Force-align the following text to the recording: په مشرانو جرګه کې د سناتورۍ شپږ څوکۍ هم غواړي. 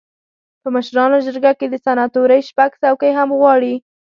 په 0.61 0.67
مشرانو 0.75 1.17
جرګه 1.27 1.51
کې 1.59 1.65
د 1.69 1.75
سناتورۍ 1.85 2.41
شپږ 2.49 2.71
څوکۍ 2.81 3.11
هم 3.15 3.29
غواړي. 3.39 3.73